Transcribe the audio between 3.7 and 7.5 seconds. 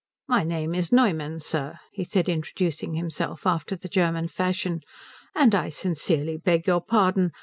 the German fashion, "and I sincerely beg your pardon.